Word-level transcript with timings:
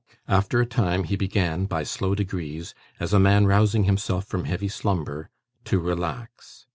After 0.27 0.59
a 0.59 0.65
time, 0.65 1.03
he 1.03 1.15
began, 1.15 1.67
by 1.67 1.83
slow 1.83 2.15
degrees, 2.15 2.73
as 2.99 3.13
a 3.13 3.19
man 3.19 3.45
rousing 3.45 3.83
himself 3.83 4.25
from 4.25 4.45
heavy 4.45 4.67
slumber, 4.67 5.29
to 5.65 5.77
relax. 5.77 6.65